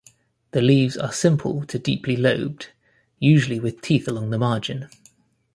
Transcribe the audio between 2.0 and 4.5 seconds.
lobed, usually with teeth along the